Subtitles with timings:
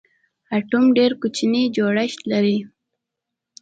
[0.57, 2.57] اټوم ډېر کوچنی جوړښت لري.